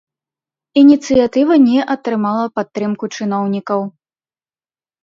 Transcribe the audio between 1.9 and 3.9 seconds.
атрымала падтрымку чыноўнікаў.